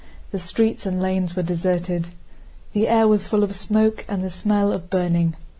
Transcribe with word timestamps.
The 0.31 0.39
streets 0.39 0.87
and 0.87 0.99
lanes 0.99 1.35
were 1.35 1.43
deserted. 1.43 2.07
The 2.73 2.87
air 2.87 3.07
was 3.07 3.27
full 3.27 3.43
of 3.43 3.55
smoke 3.55 4.03
and 4.07 4.23
the 4.23 4.31
smell 4.31 4.73
of 4.73 4.89
burning. 4.89 5.35